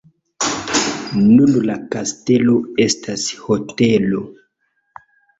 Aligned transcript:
Nun 1.25 1.57
la 1.65 1.75
kastelo 1.95 2.55
estas 2.85 3.25
hotelo. 3.43 4.23